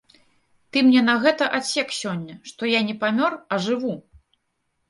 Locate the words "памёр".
3.05-3.37